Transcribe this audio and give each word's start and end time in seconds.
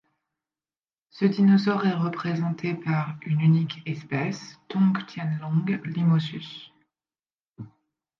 Ce 1.11 1.25
dinosaure 1.25 1.85
est 1.85 1.93
représenté 1.93 2.73
par 2.73 3.17
une 3.21 3.39
unique 3.39 3.83
espèce, 3.85 4.57
Tongtianlong 4.67 5.79
limosus. 5.85 6.73